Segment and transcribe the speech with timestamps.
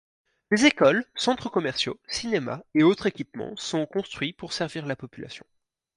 [0.49, 5.45] Des écoles, centres commerciaux, cinémas et autres équipements sont construits pour servir la population.